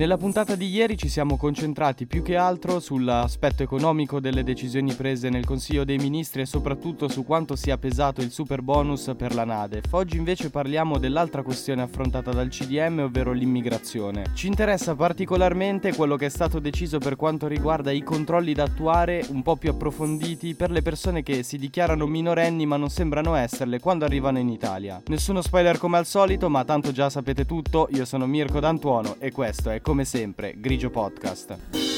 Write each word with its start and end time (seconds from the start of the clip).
Nella 0.00 0.16
puntata 0.16 0.54
di 0.54 0.66
ieri 0.66 0.96
ci 0.96 1.10
siamo 1.10 1.36
concentrati 1.36 2.06
più 2.06 2.22
che 2.22 2.34
altro 2.34 2.80
sull'aspetto 2.80 3.62
economico 3.62 4.18
delle 4.18 4.42
decisioni 4.42 4.94
prese 4.94 5.28
nel 5.28 5.44
Consiglio 5.44 5.84
dei 5.84 5.98
Ministri 5.98 6.40
e 6.40 6.46
soprattutto 6.46 7.06
su 7.06 7.22
quanto 7.22 7.54
sia 7.54 7.76
pesato 7.76 8.22
il 8.22 8.30
super 8.30 8.62
bonus 8.62 9.12
per 9.14 9.34
la 9.34 9.44
NADEF. 9.44 9.92
Oggi 9.92 10.16
invece 10.16 10.48
parliamo 10.48 10.96
dell'altra 10.96 11.42
questione 11.42 11.82
affrontata 11.82 12.30
dal 12.30 12.48
CDM, 12.48 13.00
ovvero 13.00 13.32
l'immigrazione. 13.32 14.30
Ci 14.32 14.46
interessa 14.46 14.94
particolarmente 14.94 15.94
quello 15.94 16.16
che 16.16 16.24
è 16.24 16.30
stato 16.30 16.60
deciso 16.60 16.96
per 16.96 17.16
quanto 17.16 17.46
riguarda 17.46 17.90
i 17.90 18.02
controlli 18.02 18.54
da 18.54 18.62
attuare 18.62 19.26
un 19.28 19.42
po' 19.42 19.56
più 19.56 19.68
approfonditi 19.68 20.54
per 20.54 20.70
le 20.70 20.80
persone 20.80 21.22
che 21.22 21.42
si 21.42 21.58
dichiarano 21.58 22.06
minorenni 22.06 22.64
ma 22.64 22.78
non 22.78 22.88
sembrano 22.88 23.34
esserle 23.34 23.80
quando 23.80 24.06
arrivano 24.06 24.38
in 24.38 24.48
Italia. 24.48 25.02
Nessuno 25.08 25.42
spoiler 25.42 25.76
come 25.76 25.98
al 25.98 26.06
solito, 26.06 26.48
ma 26.48 26.64
tanto 26.64 26.90
già 26.90 27.10
sapete 27.10 27.44
tutto, 27.44 27.86
io 27.92 28.06
sono 28.06 28.24
Mirko 28.24 28.60
D'Antuono 28.60 29.16
e 29.18 29.30
questo 29.30 29.68
è 29.68 29.82
come 29.90 30.04
sempre, 30.04 30.54
Grigio 30.56 30.88
Podcast. 30.88 31.89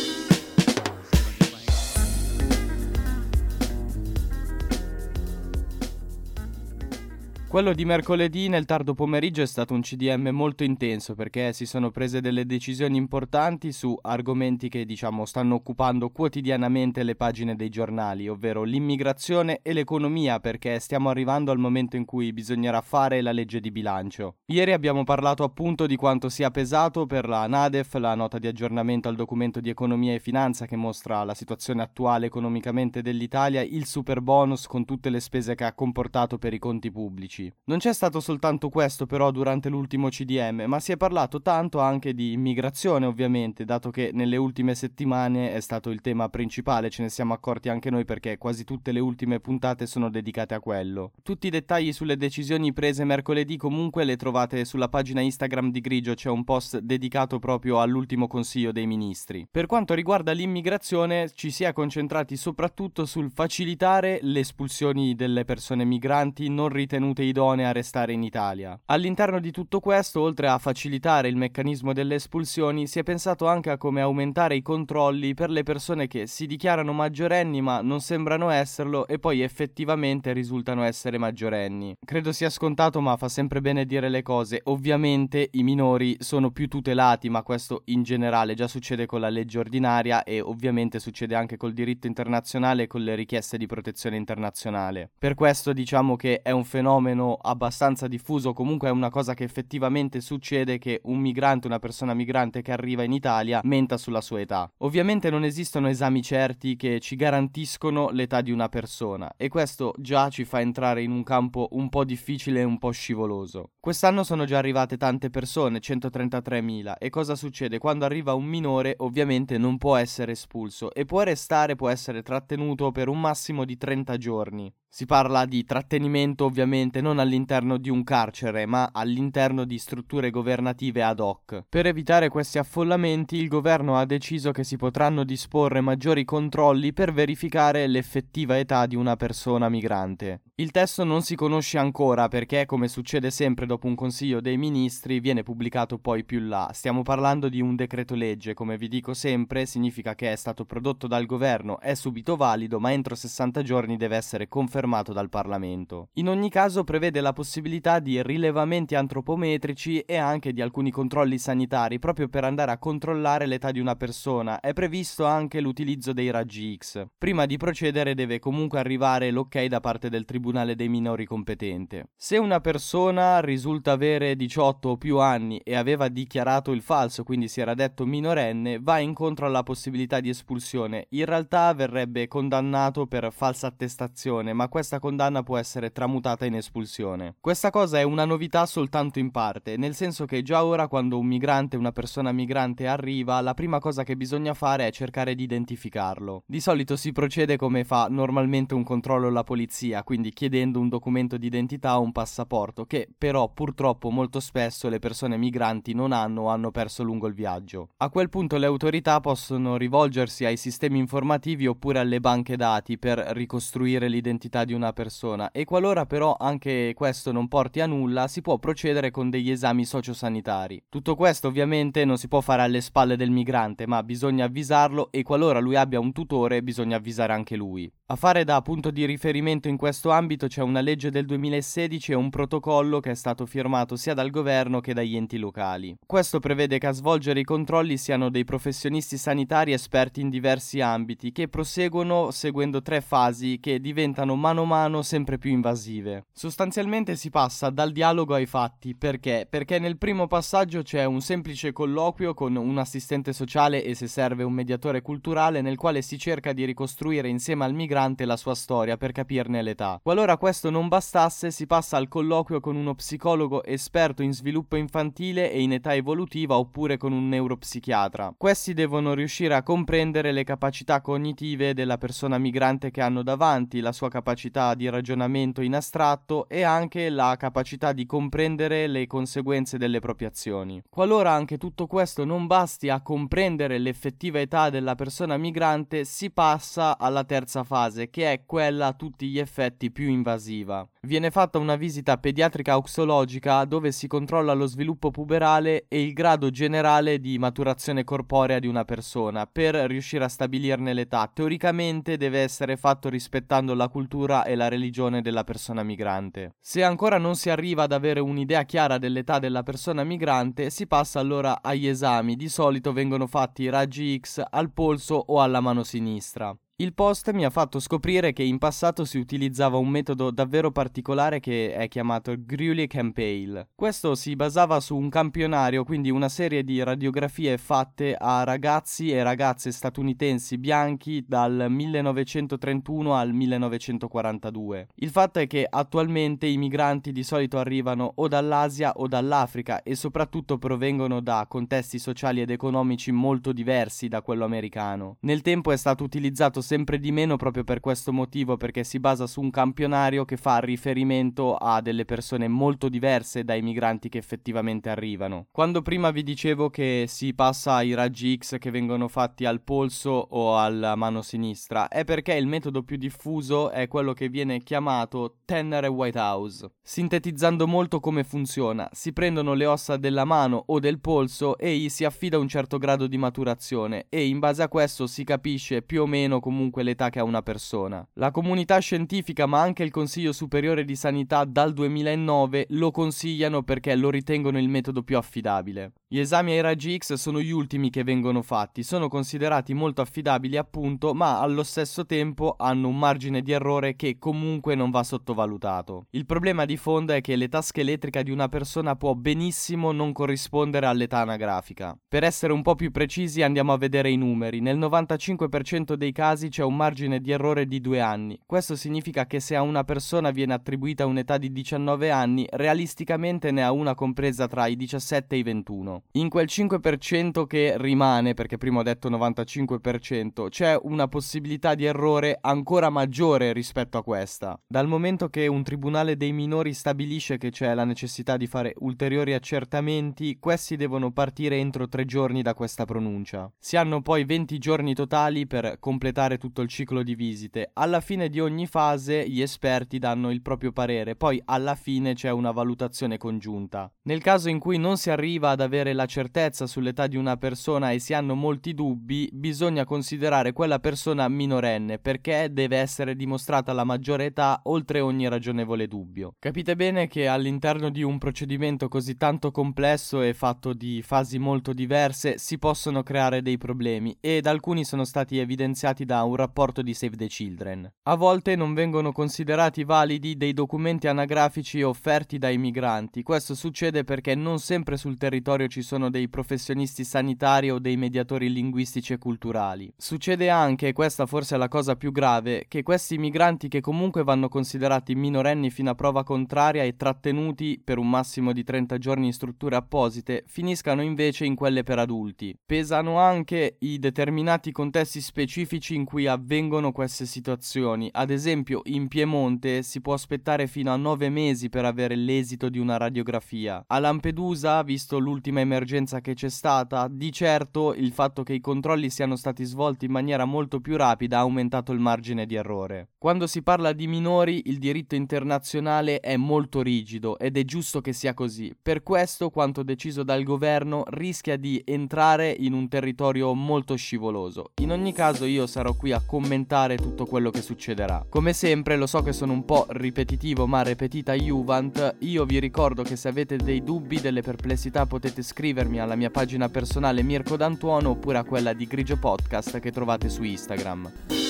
Quello 7.53 7.75
di 7.75 7.85
mercoledì 7.85 8.49
nel 8.49 8.65
tardo 8.65 8.95
pomeriggio 8.95 9.43
è 9.43 9.47
stato 9.47 9.75
un 9.75 9.83
CDM 9.83 10.31
molto 10.31 10.65
intenso 10.65 11.15
perché 11.15 11.53
si 11.53 11.67
sono 11.67 11.91
prese 11.91 12.23
delle 12.23 12.47
decisioni 12.47 12.97
importanti 12.97 13.73
su 13.73 13.95
argomenti 14.01 14.71
che 14.71 14.87
diciamo 14.87 15.27
stanno 15.27 15.57
occupando 15.57 16.09
quotidianamente 16.09 17.03
le 17.03 17.15
pagine 17.15 17.55
dei 17.55 17.69
giornali, 17.69 18.27
ovvero 18.27 18.63
l'immigrazione 18.63 19.59
e 19.61 19.75
l'economia 19.75 20.41
perché 20.41 20.79
stiamo 20.79 21.11
arrivando 21.11 21.51
al 21.51 21.59
momento 21.59 21.97
in 21.97 22.07
cui 22.07 22.33
bisognerà 22.33 22.81
fare 22.81 23.21
la 23.21 23.33
legge 23.33 23.61
di 23.61 23.71
bilancio. 23.71 24.37
Ieri 24.47 24.73
abbiamo 24.73 25.05
parlato 25.05 25.45
appunto 25.45 25.87
di 25.87 25.97
quanto 25.97 26.31
sia 26.31 26.51
pesato 26.51 27.05
per 27.05 27.29
la 27.29 27.47
NADEF, 27.47 27.93
la 27.97 28.15
nota 28.15 28.39
di 28.39 28.47
aggiornamento 28.47 29.11
al 29.11 29.15
documento 29.15 29.61
di 29.61 29.69
economia 29.69 30.15
e 30.15 30.21
finanza 30.21 30.65
che 30.65 30.77
mostra 30.77 31.23
la 31.23 31.35
situazione 31.35 31.83
attuale 31.83 32.25
economicamente 32.25 33.03
dell'Italia, 33.03 33.61
il 33.61 33.85
super 33.85 34.23
bonus 34.23 34.67
con 34.67 34.87
tutte 34.87 35.11
le 35.11 35.21
spese 35.21 35.55
che 35.55 35.65
ha 35.65 35.75
comportato 35.75 36.39
per 36.39 36.55
i 36.55 36.59
conti 36.59 36.91
pubblici 36.91 37.41
amici. 37.43 37.53
Non 37.65 37.79
c'è 37.79 37.93
stato 37.93 38.21
soltanto 38.21 38.69
questo 38.69 39.07
però 39.07 39.31
durante 39.31 39.69
l'ultimo 39.69 40.09
CDM, 40.09 40.65
ma 40.67 40.79
si 40.81 40.93
è 40.93 40.97
parlato 40.97 41.41
tanto 41.41 41.81
anche 41.81 42.15
di 42.15 42.33
immigrazione 42.33 43.07
ovviamente, 43.07 43.65
dato 43.65 43.91
che 43.91 44.11
nelle 44.13 44.37
ultime 44.37 44.75
settimane 44.75 45.53
è 45.53 45.61
stato 45.61 45.91
il 45.91 46.01
tema 46.01 46.29
principale, 46.29 46.91
ce 46.91 47.03
ne 47.03 47.09
siamo 47.09 47.33
accorti 47.33 47.69
anche 47.69 47.91
noi 47.91 48.05
perché 48.05 48.39
quasi 48.39 48.65
tutte 48.65 48.93
le 48.93 49.01
ultime 49.01 49.41
puntate 49.41 49.87
sono 49.87 50.11
dedicate 50.11 50.55
a 50.55 50.61
quello. 50.61 51.13
Tutti 51.23 51.47
i 51.47 51.51
dettagli 51.51 51.93
sulle 51.93 52.17
decisioni 52.17 52.73
prese 52.73 53.05
mercoledì 53.05 53.57
comunque 53.57 54.05
le 54.05 54.17
trovate 54.17 54.65
sulla 54.65 54.89
pagina 54.89 55.21
Instagram 55.21 55.71
di 55.71 55.81
Grigio, 55.81 56.15
c'è 56.15 56.29
un 56.29 56.45
post 56.45 56.79
dedicato 56.79 57.39
proprio 57.39 57.81
all'ultimo 57.81 58.27
Consiglio 58.27 58.73
dei 58.73 58.87
Ministri. 58.87 59.47
Per 59.51 59.67
quanto 59.67 59.95
riguarda 59.95 60.33
l'immigrazione 60.33 61.31
ci 61.35 61.51
si 61.51 61.65
è 61.65 61.73
concentrati 61.73 62.37
soprattutto 62.37 63.07
sul 63.07 63.31
facilitare 63.31 64.19
le 64.23 64.41
espulsioni 64.41 65.15
delle 65.15 65.45
persone 65.45 65.85
migranti 65.85 66.49
non 66.49 66.69
ritenute 66.69 67.23
idonee 67.33 67.67
a 67.67 67.73
restare 67.73 68.13
in 68.13 68.23
Italia. 68.23 68.79
All'interno 68.87 69.41
di 69.41 69.51
tutto 69.51 69.81
questo, 69.81 70.21
oltre 70.21 70.49
a 70.49 70.59
facilitare 70.59 71.29
il 71.29 71.37
meccanismo 71.37 71.93
delle 71.93 72.15
espulsioni, 72.15 72.87
si 72.87 72.99
è 72.99 73.03
pensato 73.03 73.47
anche 73.49 73.71
a 73.71 73.79
come 73.79 74.01
aumentare 74.01 74.55
i 74.55 74.63
controlli 74.63 75.35
per 75.35 75.51
le 75.51 75.63
persone 75.63 76.07
che 76.07 76.27
si 76.27 76.47
dichiarano 76.47 76.93
maggiorenni 76.93 77.61
ma 77.61 77.81
non 77.81 78.01
sembrano 78.01 78.51
esserlo 78.51 79.07
e 79.07 79.19
poi 79.19 79.41
effettivamente 79.41 80.33
risultano 80.33 80.83
essere 80.85 81.19
maggiorenni. 81.19 81.97
Credo 82.05 82.33
sia 82.33 82.51
scontato 82.51 83.01
ma 83.01 83.17
fa 83.17 83.29
sempre 83.29 83.61
bene 83.61 83.85
dire 83.85 84.09
le 84.09 84.23
cose. 84.23 84.61
Ovviamente 84.65 85.49
i 85.53 85.63
minori 85.63 86.17
sono 86.21 86.51
più 86.51 86.69
tutelati, 86.69 87.29
ma 87.29 87.43
questo 87.43 87.83
in 87.87 88.03
generale 88.03 88.55
già 88.55 88.69
succede 88.69 89.07
con 89.07 89.21
la 89.21 89.31
legge 89.31 89.59
ordinaria 89.59 90.23
e 90.23 90.41
ovviamente 90.41 91.01
succede 91.01 91.35
anche 91.35 91.57
col 91.57 91.73
diritto 91.73 92.07
internazionale 92.07 92.85
e 92.85 92.87
con 92.87 93.03
le 93.03 93.15
richieste 93.15 93.57
di 93.57 93.67
protezione 93.67 94.17
internazionale. 94.17 95.11
Per 95.19 95.35
questo 95.35 95.73
diciamo 95.73 96.17
che 96.17 96.43
è 96.43 96.51
un 96.51 96.65
fenomeno 96.65 97.22
fenomeno 97.23 97.39
abbastanza 97.41 98.09
diffuso, 98.09 98.53
comunque 98.53 98.89
è 98.89 98.91
una 98.91 99.11
cosa 99.11 99.35
che 99.35 99.45
effettivamente 99.45 100.21
succede 100.21 100.79
che 100.79 101.01
un 101.05 101.19
migrante, 101.19 101.67
una 101.67 101.79
persona 101.79 102.15
migrante 102.15 102.63
che 102.63 102.73
arriva 102.73 103.05
in 103.05 103.13
Italia 103.13 103.61
menta 103.65 103.97
sulla 103.97 104.21
sua 104.21 104.41
età. 104.41 104.71
Ovviamente 104.79 105.31
non 105.31 105.45
esistono 105.45 105.89
esami 105.89 106.23
certi 106.23 106.77
che 106.77 106.99
ci 107.01 107.17
garantiscono 107.17 108.11
l'età 108.11 108.41
di 108.41 108.51
una 108.51 108.69
persona 108.69 109.33
e 109.37 109.49
questo 109.49 109.95
già 109.99 110.29
ci 110.29 110.45
fa 110.45 110.61
entrare 110.61 111.03
in 111.03 111.11
un 111.11 111.23
campo 111.23 111.69
un 111.73 111.89
po' 111.89 112.05
difficile 112.05 112.61
e 112.61 112.65
un 112.65 112.79
po' 112.79 112.91
scivoloso. 112.91 113.71
Quest'anno 113.81 114.25
sono 114.25 114.45
già 114.45 114.59
arrivate 114.59 114.97
tante 114.97 115.31
persone, 115.31 115.79
133.000, 115.79 116.95
e 116.99 117.11
cosa 117.11 117.35
succede? 117.37 117.79
Quando 117.79 118.05
arriva 118.05 118.35
un 118.35 118.45
minore 118.45 118.95
ovviamente 118.99 119.59
non 119.59 119.79
può 119.79 119.97
essere 119.97 120.33
espulso 120.33 120.93
e 120.93 121.05
può 121.05 121.23
restare, 121.23 121.75
può 121.77 121.89
essere 121.89 122.23
trattenuto 122.23 122.91
per 122.91 123.09
un 123.09 123.21
massimo 123.21 123.65
di 123.65 123.77
30 123.77 124.17
giorni. 124.17 124.73
Si 124.95 125.07
parla 125.07 125.47
di 125.47 125.65
trattenimento 125.65 126.45
ovviamente 126.45 127.01
non 127.01 127.19
all'interno 127.19 127.79
di 127.79 127.89
un 127.89 128.05
carcere, 128.05 128.67
ma 128.67 128.91
all'interno 128.93 129.65
di 129.65 129.79
strutture 129.79 130.29
governative 130.29 131.03
ad 131.03 131.19
hoc. 131.19 131.65
Per 131.67 131.87
evitare 131.87 132.29
questi 132.29 132.59
affollamenti, 132.59 133.37
il 133.37 133.49
governo 133.49 133.97
ha 133.97 134.05
deciso 134.05 134.51
che 134.51 134.65
si 134.65 134.77
potranno 134.77 135.25
disporre 135.25 135.81
maggiori 135.81 136.27
controlli 136.27 136.93
per 136.93 137.11
verificare 137.11 137.87
l'effettiva 137.87 138.59
età 138.59 138.85
di 138.85 138.95
una 138.95 139.17
persona 139.17 139.71
migrante. 139.71 140.43
Il 140.57 140.71
testo 140.71 141.05
non 141.05 141.23
si 141.23 141.37
conosce 141.37 141.79
ancora 141.79 142.29
perché, 142.29 142.67
come 142.67 142.87
succede 142.87 143.31
sempre 143.31 143.65
dopo 143.65 143.87
un 143.87 143.95
consiglio 143.95 144.43
dei 144.43 144.59
ministri, 144.59 145.21
viene 145.21 145.43
pubblicato 145.43 145.99
poi 145.99 146.23
più 146.23 146.41
là. 146.41 146.69
Stiamo 146.75 147.01
parlando 147.01 147.49
di 147.49 147.63
un 147.63 147.77
decreto 147.77 148.15
legge, 148.15 148.53
come 148.53 148.77
vi 148.77 148.89
dico 148.89 149.15
sempre, 149.15 149.65
significa 149.65 150.15
che 150.15 150.33
è 150.33 150.37
stato 150.37 150.67
prodotto 150.67 151.07
dal 151.07 151.25
governo, 151.25 151.81
è 151.81 151.95
subito 151.95 152.37
valido, 152.37 152.79
ma 152.79 152.93
entro 152.93 153.15
60 153.15 153.63
giorni 153.63 153.97
deve 153.97 154.17
essere 154.17 154.49
confermato 154.49 154.81
confermato 154.83 155.13
dal 155.13 155.29
Parlamento. 155.29 156.09
In 156.15 156.29
ogni 156.29 156.51
caso 156.51 156.83
prevede 156.83 157.21
la 157.21 157.33
possibilità 157.33 158.01
di 158.01 158.21
rilevamenti 158.23 158.95
antropometrici 158.95 160.01
e 160.01 160.17
anche 160.17 160.53
di 160.53 160.61
alcuni 160.61 160.91
controlli 160.91 161.39
sanitari 161.39 161.99
proprio 161.99 162.29
per 162.29 162.45
andare 162.45 162.73
a 162.73 162.79
controllare 162.79 163.47
l'età 163.47 163.71
di 163.71 163.79
una 163.79 163.95
persona. 163.95 164.61
È 164.61 164.73
previsto 164.73 165.25
anche 165.25 165.61
l'utilizzo 165.61 166.13
dei 166.13 166.31
raggi 166.31 166.77
X. 166.77 167.07
Prima 167.17 167.47
di 167.47 167.57
procedere 167.57 168.15
deve 168.15 168.41
comunque 168.41 168.81
arrivare 168.81 169.31
l'ok 169.31 169.65
da 169.67 169.81
parte 169.81 170.09
del 170.09 170.25
Tribunale 170.25 170.75
dei 170.75 170.89
minori 170.89 171.25
competente. 171.25 172.11
Se 172.17 172.37
una 172.37 172.61
persona 172.61 173.41
risulta 173.41 173.93
avere 173.93 174.35
18 174.35 174.89
o 174.89 174.97
più 174.97 175.19
anni 175.19 175.59
e 175.59 175.77
aveva 175.77 176.09
dichiarato 176.09 176.73
il 176.73 176.83
falso, 176.83 177.23
quindi 177.23 177.47
si 177.49 177.61
era 177.61 177.75
detto 177.75 178.05
minorenne, 178.05 178.79
va 178.81 178.99
incontro 178.99 179.47
alla 179.47 179.63
possibilità 179.63 180.21
di 180.21 180.29
espulsione. 180.29 181.07
In 181.11 181.25
realtà 181.27 181.73
verrebbe 181.73 182.27
condannato 182.27 183.07
per 183.07 183.33
falsa 183.33 183.69
attestazione, 183.69 184.53
ma 184.53 184.69
questa 184.73 185.01
condanna 185.01 185.43
può 185.43 185.59
essere 185.59 185.93
tramutata 185.93 186.47
in 186.47 186.55
espulsione. 186.55 187.35
Questa 187.41 187.69
cosa 187.69 187.99
è 187.99 188.05
una 188.05 188.25
novità 188.25 188.65
soltanto 188.65 189.19
in 189.19 189.31
parte, 189.31 189.77
nel 189.77 189.95
senso 189.95 190.25
che 190.25 190.41
già 190.41 190.65
ora 190.65 190.89
quando 190.89 191.19
un 191.19 191.27
migrante, 191.27 191.77
una 191.77 191.93
persona 191.93 192.33
migrante 192.33 192.87
arriva, 192.87 193.39
la 193.43 193.53
prima 193.53 193.81
cosa 193.81 194.03
che 194.03 194.17
bisogna 194.17 194.55
fare 194.55 194.87
è 194.87 194.91
cercare 194.91 195.35
di 195.35 195.43
identificarlo. 195.43 196.45
Di 196.47 196.59
solito 196.59 196.97
si 196.97 197.13
procede 197.13 197.59
come 197.59 197.85
fa 197.85 198.07
normalmente 198.09 198.73
un 198.73 198.83
controllo 198.83 199.29
la 199.29 199.45
polizia, 199.45 200.03
quindi 200.05 200.33
chiedendo 200.33 200.81
un 200.81 200.89
documento 200.89 201.37
di 201.37 201.49
identità 201.49 201.99
o 201.99 202.01
un 202.01 202.13
passaporto, 202.13 202.87
che 202.87 203.07
però 203.19 203.51
purtroppo 203.53 204.09
molto 204.09 204.41
spesso 204.41 204.89
le 204.89 205.01
persone 205.01 205.37
migranti 205.37 205.93
non 205.93 206.13
hanno 206.13 206.45
o 206.45 206.49
hanno 206.49 206.71
perso 206.71 207.03
lungo 207.03 207.27
il 207.27 207.35
viaggio. 207.35 207.91
A 207.99 208.09
quel 208.09 208.31
punto 208.31 208.57
le 208.57 208.65
autorità 208.65 209.21
possono 209.21 209.77
rivolgersi 209.77 210.47
ai 210.47 210.57
sistemi 210.57 210.99
informativi 210.99 211.67
oppure 211.67 211.99
alle 211.99 212.21
banche 212.21 212.57
dati 212.57 212.97
per 212.97 213.19
ricostruire 213.19 214.09
l'identità 214.09 214.61
di 214.65 214.73
una 214.73 214.93
persona 214.93 215.51
e 215.51 215.65
qualora 215.65 216.07
però 216.07 216.37
anche 216.39 216.93
questo 216.95 217.33
non 217.33 217.49
porti 217.49 217.81
a 217.81 217.87
nulla 217.87 218.29
si 218.29 218.41
può 218.41 218.59
procedere 218.59 219.11
con 219.11 219.31
degli 219.31 219.51
esami 219.51 219.85
sociosanitari. 219.85 220.85
Tutto 220.89 221.15
questo 221.15 221.49
ovviamente 221.49 222.05
non 222.05 222.19
si 222.19 222.29
può 222.29 222.41
fare 222.41 222.63
alle 222.63 222.81
spalle 222.81 223.17
del 223.17 223.31
migrante 223.31 223.87
ma 223.87 224.03
bisogna 224.03 224.45
avvisarlo 224.45 225.11
e 225.11 225.23
qualora 225.23 225.61
lui 225.61 225.77
abbia 225.77 226.01
un 226.01 226.13
tutore 226.13 226.63
bisogna 226.63 226.97
avvisare 226.97 227.33
anche 227.33 227.57
lui. 227.57 227.91
A 228.13 228.17
fare 228.17 228.45
da 228.45 228.61
punto 228.61 228.91
di 228.91 229.07
riferimento 229.07 229.69
in 229.69 229.79
questo 229.79 230.11
ambito 230.11 230.47
c'è 230.47 230.61
una 230.61 230.83
legge 230.83 231.11
del 231.11 231.25
2016 231.25 232.13
e 232.13 232.15
un 232.15 232.29
protocollo 232.29 233.01
che 233.01 233.13
è 233.13 233.15
stato 233.15 233.47
firmato 233.47 233.97
sia 233.97 234.13
dal 234.13 234.29
governo 234.29 234.81
che 234.81 234.93
dagli 234.93 235.17
enti 235.17 235.39
locali. 235.39 235.97
Questo 236.05 236.39
prevede 236.39 236.77
che 236.77 236.89
a 236.89 236.93
svolgere 236.93 237.41
i 237.41 237.45
controlli 237.45 237.97
siano 237.97 238.29
dei 238.29 238.45
professionisti 238.45 239.17
sanitari 239.17 239.73
esperti 239.73 240.21
in 240.21 240.29
diversi 240.29 240.83
ambiti 240.83 241.33
che 241.33 241.49
proseguono 241.49 242.31
seguendo 242.33 242.83
tre 242.83 243.01
fasi 243.01 243.59
che 243.59 243.81
diventano 243.81 244.37
mano 244.37 244.65
a 244.65 244.67
mano 244.67 245.01
sempre 245.01 245.39
più 245.39 245.51
invasive. 245.51 246.27
Sostanzialmente 246.33 247.17
si 247.17 247.31
passa 247.31 247.71
dal 247.71 247.93
dialogo 247.93 248.35
ai 248.35 248.45
fatti 248.45 248.95
perché? 248.95 249.47
Perché 249.49 249.79
nel 249.79 249.97
primo 249.97 250.27
passaggio 250.27 250.83
c'è 250.83 251.07
un 251.07 251.23
semplice 251.23 251.73
colloquio 251.73 252.35
con 252.35 252.57
un 252.57 252.77
assistente 252.77 253.33
sociale 253.33 253.83
e 253.83 253.95
se 253.95 254.07
serve 254.07 254.43
un 254.43 254.53
mediatore 254.53 255.01
culturale 255.01 255.63
nel 255.63 255.79
quale 255.79 256.03
si 256.03 256.19
cerca 256.19 256.53
di 256.53 256.67
ricostruire 256.67 257.29
insieme 257.29 257.65
al 257.65 257.73
migrante 257.73 258.01
migrante 258.03 258.23
e 258.23 258.27
la 258.27 258.37
sua 258.37 258.55
storia 258.55 258.97
per 258.97 259.13
capirne 259.13 259.63
l'età. 259.63 260.01
Qualora 260.03 260.37
questo 260.37 260.71
non 260.71 260.89
bastasse, 260.89 261.51
si 261.51 261.67
passa 261.67 261.97
al 261.97 262.09
colloquio 262.09 262.61
con 262.61 262.77
uno 262.77 262.95
psicologo 262.95 263.63
esperto 263.65 264.23
in 264.23 264.33
sviluppo 264.33 264.77
infantile 264.77 265.51
e 265.51 265.61
in 265.61 265.73
età 265.73 265.95
evolutiva 265.95 266.59
oppure 266.59 266.97
con 266.97 267.13
un 267.13 267.29
neuropsichiatra. 267.29 268.35
Questi 268.37 268.75
devono 268.75 269.15
riuscire 269.15 269.55
a 269.55 269.63
comprendere 269.63 270.33
le 270.33 270.45
capacità 270.45 271.01
cognitive 271.01 271.75
della 271.75 271.99
persona 271.99 272.39
migrante 272.39 272.91
che 272.91 273.01
hanno 273.01 273.23
davanti, 273.23 273.81
la 273.81 273.93
sua 273.93 274.09
capacità 274.09 274.75
di 274.75 274.89
ragionamento 274.89 275.61
in 275.61 275.75
astratto 275.75 276.49
e 276.49 276.63
anche 276.63 277.09
la 277.09 277.37
capacità 277.39 277.93
di 277.93 278.07
comprendere 278.07 278.87
le 278.87 279.07
conseguenze 279.07 279.79
delle 279.79 280.01
proprie 280.01 280.29
azioni. 280.29 280.83
Qualora 280.89 281.33
anche 281.33 281.59
tutto 281.59 281.87
questo 281.87 282.25
non 282.25 282.47
basti 282.47 282.89
a 282.89 283.01
comprendere 283.01 283.79
l'effettiva 283.79 284.41
età 284.41 284.71
della 284.71 284.95
persona 284.95 285.37
migrante, 285.37 286.05
si 286.05 286.31
passa 286.31 286.99
alla 286.99 287.25
terza 287.25 287.65
fase, 287.65 287.92
che 288.11 288.33
è 288.33 288.45
quella 288.45 288.89
a 288.89 288.93
tutti 288.93 289.29
gli 289.29 289.39
effetti 289.39 289.91
più 289.91 290.09
invasiva. 290.09 290.87
Viene 291.03 291.31
fatta 291.31 291.59
una 291.59 291.77
visita 291.77 292.17
pediatrica 292.17 292.73
auxologica 292.73 293.65
dove 293.65 293.91
si 293.93 294.07
controlla 294.07 294.53
lo 294.53 294.67
sviluppo 294.67 295.11
puberale 295.11 295.87
e 295.89 296.03
il 296.03 296.13
grado 296.13 296.51
generale 296.51 297.21
di 297.21 297.39
maturazione 297.39 298.05
corporea 298.05 298.59
di 298.59 298.67
una 298.67 298.85
persona 298.85 299.47
per 299.47 299.75
riuscire 299.75 300.25
a 300.25 300.29
stabilirne 300.29 300.93
l'età. 300.93 301.31
Teoricamente 301.33 302.17
deve 302.17 302.41
essere 302.41 302.77
fatto 302.77 303.09
rispettando 303.09 303.75
la 303.75 303.89
cultura 303.89 304.45
e 304.45 304.55
la 304.55 304.69
religione 304.69 305.23
della 305.23 305.45
persona 305.45 305.83
migrante. 305.83 306.55
Se 306.61 306.83
ancora 306.83 307.19
non 307.19 307.35
si 307.35 307.51
arriva 307.51 307.83
ad 307.83 307.93
avere 307.93 308.21
un'idea 308.21 308.65
chiara 308.65 308.99
dell'età 308.99 309.39
della 309.39 309.63
persona 309.63 310.05
migrante, 310.05 310.71
si 310.71 310.87
passa 310.87 311.21
allora 311.21 311.63
agli 311.63 311.87
esami. 311.87 312.37
Di 312.37 312.49
solito 312.49 312.93
vengono 312.93 313.27
fatti 313.27 313.69
raggi 313.69 314.19
X 314.19 314.43
al 314.49 314.71
polso 314.71 315.15
o 315.15 315.41
alla 315.41 315.61
mano 315.61 315.83
sinistra. 315.83 316.57
Il 316.83 316.95
post 316.95 317.31
mi 317.31 317.45
ha 317.45 317.51
fatto 317.51 317.79
scoprire 317.79 318.33
che 318.33 318.43
in 318.43 318.59
passato 318.59 319.05
si 319.05 319.17
utilizzava 319.17 319.77
un 319.77 319.89
metodo 319.89 320.33
davvero 320.33 320.73
particolare 320.73 321.39
che 321.39 321.75
è 321.75 321.87
chiamato 321.87 322.35
Greeley 322.37 322.89
Campaign. 322.89 323.61
Questo 323.73 324.17
si 324.17 324.35
basava 324.35 324.81
su 324.81 324.97
un 324.97 325.09
campionario, 325.09 325.85
quindi 325.85 326.11
una 326.11 326.29
serie 326.29 326.65
di 326.65 326.83
radiografie 326.83 327.57
fatte 327.57 328.17
a 328.19 328.43
ragazzi 328.43 329.13
e 329.13 329.23
ragazze 329.23 329.71
statunitensi 329.71 330.59
bianchi 330.59 331.25
dal 331.25 331.67
1931 331.69 333.15
al 333.15 333.33
1942. 333.33 334.89
Il 334.97 335.11
fatto 335.11 335.39
è 335.39 335.47
che 335.47 335.65
attualmente 335.71 336.47
i 336.47 336.57
migranti 336.57 337.13
di 337.13 337.23
solito 337.23 337.59
arrivano 337.59 338.11
o 338.17 338.27
dall'Asia 338.27 338.95
o 338.97 339.07
dall'Africa 339.07 339.85
e 339.85 339.95
soprattutto 339.95 340.59
provengono 340.59 341.21
da 341.21 341.47
contesti 341.49 342.01
sociali 342.01 342.41
ed 342.41 342.51
economici 342.51 343.13
molto 343.13 343.53
diversi 343.53 344.09
da 344.09 344.21
quello 344.21 344.45
americano. 344.45 345.19
Nel 345.21 345.43
tempo 345.43 345.71
è 345.71 345.77
stato 345.77 346.03
utilizzato 346.03 346.61
sempre 346.73 346.99
di 346.99 347.13
meno 347.13 347.37
proprio 347.37 347.65
per 347.65 347.81
questo 347.81 348.15
motivo, 348.15 348.57
perché 348.57 348.83
si 348.83 348.99
basa 348.99 349.27
su 349.27 349.43
un 349.43 349.51
campionario 349.51 350.25
che 350.25 350.39
fa 350.39 350.57
riferimento 350.57 351.55
a 351.55 351.83
delle 351.83 352.07
persone 352.07 352.49
molto 352.49 352.89
diverse 352.89 353.45
dai 353.45 353.61
migranti 353.61 354.09
che 354.09 354.17
effettivamente 354.17 354.89
arrivano. 354.89 355.49
Quando 355.51 355.83
prima 355.83 356.11
vi 356.11 356.23
dicevo 356.23 356.71
che 356.71 357.05
si 357.09 357.35
passa 357.35 357.75
ai 357.75 357.93
raggi 357.93 358.39
X 358.39 358.57
che 358.57 358.71
vengono 358.71 359.09
fatti 359.09 359.45
al 359.45 359.61
polso 359.61 360.09
o 360.31 360.59
alla 360.59 360.97
mano 360.97 361.21
sinistra, 361.21 361.89
è 361.89 362.05
perché 362.05 362.33
il 362.37 362.47
metodo 362.47 362.83
più 362.83 362.97
diffuso 362.97 363.69
è 363.69 363.87
quello 363.87 364.15
che 364.15 364.31
viene 364.31 364.63
chiamato 364.63 365.41
Tanner 365.45 365.91
White 365.91 366.19
House. 366.19 366.71
Sintetizzando 366.81 367.67
molto 367.67 368.01
come 368.01 368.25
funziona, 368.25 368.89
si 368.93 369.13
prendono 369.13 369.53
le 369.53 369.67
ossa 369.67 369.99
della 369.99 370.25
mano 370.25 370.63
o 370.69 370.79
del 370.79 371.01
polso 371.01 371.59
e 371.59 371.77
gli 371.77 371.91
si 371.91 372.07
affida 372.07 372.39
un 372.39 372.49
certo 372.49 372.79
grado 372.79 373.07
di 373.07 373.19
maturazione 373.19 374.07
e 374.09 374.27
in 374.27 374.39
base 374.39 374.63
a 374.63 374.69
questo 374.69 375.07
si 375.07 375.23
capisce 375.23 375.83
più 375.83 376.01
o 376.01 376.07
meno 376.07 376.41
come 376.41 376.62
comunque 376.63 376.85
l'età 376.85 377.11
che 377.11 377.19
ha 377.19 377.25
una 377.25 377.43
persona. 377.43 378.07
La 378.15 378.31
comunità 378.31 378.79
scientifica 378.79 379.47
ma 379.47 379.61
anche 379.61 379.83
il 379.83 379.91
Consiglio 379.91 380.33
Superiore 380.33 380.85
di 380.85 380.95
Sanità 380.95 381.45
dal 381.45 381.73
2009 381.73 382.67
lo 382.71 382.93
consigliano 382.93 383.63
perché 383.65 383.97
lo 383.97 384.11
ritengono 384.11 384.59
il 384.61 384.69
metodo 384.69 385.03
più 385.03 385.17
affidabile. 385.17 385.93
Gli 386.13 386.19
esami 386.19 386.53
ai 386.53 386.61
raggi 386.61 386.95
X 386.99 387.15
sono 387.15 387.41
gli 387.41 387.53
ultimi 387.53 387.89
che 387.89 388.05
vengono 388.05 388.43
fatti, 388.43 388.83
sono 388.83 389.09
considerati 389.09 389.73
molto 389.73 390.03
affidabili 390.03 390.59
appunto, 390.59 391.15
ma 391.15 391.41
allo 391.41 391.63
stesso 391.63 392.05
tempo 392.05 392.55
hanno 392.59 392.89
un 392.89 392.99
margine 392.99 393.41
di 393.41 393.51
errore 393.51 393.97
che 393.97 394.19
comunque 394.19 394.75
non 394.75 394.91
va 394.91 395.05
sottovalutato. 395.05 396.09
Il 396.11 396.27
problema 396.27 396.67
di 396.67 396.77
fondo 396.77 397.15
è 397.15 397.23
che 397.23 397.35
l'età 397.35 397.63
scheletrica 397.63 398.21
di 398.21 398.31
una 398.31 398.51
persona 398.51 398.95
può 398.95 399.15
benissimo 399.15 399.91
non 399.91 400.13
corrispondere 400.13 400.85
all'età 400.85 401.21
anagrafica. 401.21 401.99
Per 402.07 402.25
essere 402.25 402.53
un 402.53 402.61
po' 402.61 402.75
più 402.75 402.91
precisi 402.91 403.41
andiamo 403.41 403.73
a 403.73 403.79
vedere 403.79 404.11
i 404.11 404.17
numeri. 404.17 404.61
Nel 404.61 404.77
95% 404.77 405.95
dei 405.95 406.13
casi 406.13 406.51
c'è 406.51 406.63
un 406.63 406.77
margine 406.77 407.23
di 407.23 407.31
errore 407.31 407.67
di 407.67 407.81
due 407.81 408.01
anni. 408.01 408.39
Questo 408.45 408.77
significa 408.77 409.25
che 409.25 409.41
se 409.41 409.57
a 409.57 409.63
una 409.63 409.83
persona 409.83 410.31
viene 410.31 410.53
attribuita 410.53 411.07
un'età 411.07 411.39
di 411.39 411.51
19 411.51 412.11
anni, 412.11 412.47
realisticamente 412.51 413.51
ne 413.51 413.63
ha 413.65 413.73
una 413.73 413.95
compresa 413.95 414.47
tra 414.47 414.67
i 414.67 414.77
17 414.77 415.35
e 415.35 415.39
i 415.39 415.43
21. 415.43 416.02
In 416.15 416.29
quel 416.29 416.47
5% 416.47 417.47
che 417.47 417.75
rimane, 417.79 418.35
perché 418.35 418.59
prima 418.59 418.81
ho 418.81 418.83
detto 418.83 419.09
95%, 419.09 420.49
c'è 420.49 420.79
una 420.83 421.09
possibilità 421.09 421.75
di 421.75 421.87
errore 421.87 422.37
ancora 422.39 422.91
maggiore 422.91 423.55
rispetto 423.55 423.97
a 423.97 424.03
questa. 424.03 424.61
Dal 424.67 424.87
momento 424.87 425.31
che 425.31 425.47
un 425.47 425.63
tribunale 425.63 426.19
dei 426.19 426.33
minori 426.33 426.75
stabilisce 426.75 427.39
che 427.39 427.49
c'è 427.49 427.73
la 427.73 427.85
necessità 427.85 428.37
di 428.37 428.47
fare 428.47 428.75
ulteriori 428.81 429.33
accertamenti, 429.33 430.37
questi 430.39 430.77
devono 430.77 431.13
partire 431.13 431.57
entro 431.57 431.89
tre 431.89 432.05
giorni 432.05 432.43
da 432.43 432.53
questa 432.53 432.85
pronuncia. 432.85 433.51
Si 433.59 433.79
hanno 433.79 434.03
poi 434.03 434.25
20 434.25 434.59
giorni 434.59 434.95
totali 434.95 435.47
per 435.47 435.79
completare 435.79 436.37
tutto 436.37 436.61
il 436.61 436.69
ciclo 436.69 437.03
di 437.03 437.15
visite. 437.15 437.71
Alla 437.73 438.01
fine 438.01 438.29
di 438.29 438.39
ogni 438.39 438.67
fase 438.67 439.27
gli 439.27 439.41
esperti 439.41 439.99
danno 439.99 440.31
il 440.31 440.43
proprio 440.43 440.73
parere, 440.73 441.17
poi 441.17 441.41
alla 441.47 441.75
fine 441.75 442.13
c'è 442.13 442.31
una 442.31 442.51
valutazione 442.51 443.17
congiunta. 443.17 443.91
Nel 444.03 444.21
caso 444.21 444.51
in 444.51 444.59
cui 444.59 444.77
non 444.77 444.99
si 444.99 445.09
arriva 445.09 445.51
ad 445.51 445.63
avere 445.63 445.92
la 445.93 446.07
certezza 446.07 446.67
sull'età 446.67 447.07
di 447.07 447.17
una 447.17 447.37
persona 447.37 447.91
e 447.91 447.99
si 447.99 448.15
hanno 448.15 448.35
molti 448.35 448.75
dubbi, 448.75 449.29
bisogna 449.33 449.85
considerare 449.85 450.53
quella 450.53 450.79
persona 450.79 451.29
minorenne 451.29 451.99
perché 451.99 452.49
deve 452.51 452.79
essere 452.79 453.15
dimostrata 453.15 453.73
la 453.73 453.85
maggiore 453.85 454.27
età 454.27 454.61
oltre 454.65 455.01
ogni 455.01 455.29
ragionevole 455.29 455.87
dubbio. 455.87 456.35
Capite 456.39 456.77
bene 456.77 457.09
che 457.09 457.29
all'interno 457.29 457.91
di 457.91 458.03
un 458.03 458.19
procedimento 458.19 458.89
così 458.89 459.17
tanto 459.17 459.51
complesso 459.51 460.23
e 460.23 460.35
fatto 460.35 460.73
di 460.73 461.03
fasi 461.03 461.39
molto 461.39 461.73
diverse 461.73 462.39
si 462.39 462.59
possono 462.59 463.03
creare 463.03 463.43
dei 463.43 463.59
problemi 463.59 464.17
ed 464.21 464.47
alcuni 464.47 464.85
sono 464.85 465.05
stati 465.05 465.39
evidenziati 465.39 466.05
da 466.05 466.23
un 466.23 466.37
rapporto 466.37 466.83
di 466.83 466.95
Save 466.95 467.17
the 467.17 467.27
Children. 467.27 467.93
A 468.05 468.15
volte 468.15 468.57
non 468.57 468.75
vengono 468.75 469.13
considerati 469.13 469.85
validi 469.85 470.37
dei 470.37 470.53
documenti 470.53 471.07
anagrafici 471.07 471.83
offerti 471.83 472.39
dai 472.39 472.59
migranti. 472.59 473.23
Questo 473.23 473.55
succede 473.55 474.05
perché 474.05 474.35
non 474.35 474.59
sempre 474.59 474.97
sul 474.97 475.19
territorio 475.19 475.69
ci 475.69 475.82
sono 475.83 476.11
dei 476.11 476.29
professionisti 476.29 477.05
sanitari 477.05 477.71
o 477.71 477.79
dei 477.79 477.97
mediatori 477.97 478.53
linguistici 478.53 479.13
e 479.13 479.19
culturali. 479.19 479.93
Succede 479.97 480.51
anche, 480.51 480.89
e 480.89 480.93
questa 480.93 481.27
forse 481.27 481.55
è 481.55 481.59
la 481.59 481.69
cosa 481.69 481.97
più 481.97 482.13
grave, 482.13 482.67
che 482.69 482.83
questi 482.83 483.19
migranti 483.19 483.69
che 483.69 483.81
comunque 483.81 484.23
vanno 484.23 484.49
considerati 484.49 485.15
minorenni 485.15 485.71
fino 485.71 485.91
a 485.91 485.95
prova 485.95 486.25
contraria 486.25 486.83
e 486.83 486.97
trattenuti 486.97 487.81
per 487.83 487.99
un 487.99 488.09
massimo 488.09 488.53
di 488.53 488.63
30 488.63 488.99
giorni 488.99 489.27
in 489.27 489.33
strutture 489.33 489.77
apposite, 489.77 490.45
finiscano 490.47 491.03
invece 491.03 491.45
in 491.45 491.55
quelle 491.55 491.83
per 491.83 491.99
adulti. 491.99 492.57
Pesano 492.65 493.19
anche 493.19 493.77
i 493.81 493.99
determinati 493.99 494.71
contesti 494.73 495.21
specifici 495.21 495.95
in 495.95 496.05
cui 496.05 496.27
avvengono 496.27 496.93
queste 496.93 497.27
situazioni. 497.27 498.09
Ad 498.13 498.31
esempio, 498.31 498.83
in 498.85 499.09
Piemonte 499.09 499.83
si 499.83 500.01
può 500.01 500.13
aspettare 500.13 500.67
fino 500.67 500.93
a 500.93 500.97
9 500.97 501.29
mesi 501.31 501.69
per 501.69 501.85
avere 501.85 502.15
l'esito 502.17 502.69
di 502.69 502.79
una 502.79 502.97
radiografia. 502.97 503.85
A 503.87 503.99
Lampedusa, 503.99 504.83
visto 504.83 505.19
l'ultima 505.19 505.61
emergenza 505.63 506.21
che 506.21 506.35
c'è 506.35 506.51
stata, 506.51 507.09
di 507.11 507.33
certo 507.33 507.95
il 507.95 508.13
fatto 508.13 508.43
che 508.43 508.53
i 508.53 508.61
controlli 508.61 509.11
siano 509.11 509.37
stati 509.37 509.65
svolti 509.65 510.05
in 510.05 510.13
maniera 510.13 510.45
molto 510.45 510.81
più 510.81 510.97
rapida 510.97 511.39
ha 511.39 511.41
aumentato 511.41 511.93
il 511.93 511.99
margine 511.99 512.47
di 512.47 512.55
errore. 512.55 513.09
Quando 513.19 513.47
si 513.47 513.63
parla 513.63 513.93
di 513.93 514.07
minori, 514.07 514.63
il 514.67 514.79
diritto 514.79 515.15
internazionale 515.15 516.21
è 516.21 516.37
molto 516.37 516.83
rigido 516.83 517.39
ed 517.39 517.57
è 517.57 517.65
giusto 517.65 518.01
che 518.01 518.13
sia 518.13 518.35
così. 518.35 518.75
Per 518.81 519.03
questo, 519.03 519.51
quanto 519.51 519.83
deciso 519.83 520.23
dal 520.23 520.43
governo 520.43 521.05
rischia 521.09 521.57
di 521.57 521.81
entrare 521.85 522.51
in 522.51 522.73
un 522.73 522.89
territorio 522.89 523.55
molto 523.55 523.95
scivoloso. 523.95 524.73
In 524.81 524.91
ogni 524.91 525.13
caso, 525.13 525.45
io 525.45 525.67
sarò 525.67 525.95
qui 525.95 526.13
a 526.13 526.23
commentare 526.25 526.97
tutto 526.97 527.27
quello 527.27 527.51
che 527.51 527.63
succederà. 527.63 528.27
Come 528.29 528.53
sempre, 528.53 528.97
lo 528.97 529.07
so 529.07 529.23
che 529.23 529.33
sono 529.33 529.53
un 529.53 529.65
po' 529.65 529.87
ripetitivo, 529.89 530.67
ma 530.67 530.83
repetita 530.83 531.35
Juvent, 531.35 532.17
io 532.21 532.45
vi 532.45 532.59
ricordo 532.59 533.03
che 533.03 533.17
se 533.17 533.29
avete 533.29 533.57
dei 533.57 533.83
dubbi, 533.83 534.21
delle 534.21 534.43
perplessità, 534.43 535.07
potete 535.07 535.43
scrivermi 535.53 536.01
alla 536.01 536.17
mia 536.17 536.31
pagina 536.31 536.71
personale 536.71 537.23
Mirko 537.23 537.57
D'Antuono 537.57 538.09
oppure 538.11 538.39
a 538.39 538.45
quella 538.45 538.73
di 538.73 538.87
Grigio 538.87 539.19
Podcast 539.19 539.81
che 539.81 539.93
trovate 539.93 540.31
su 540.31 540.43
Instagram. 540.43 541.42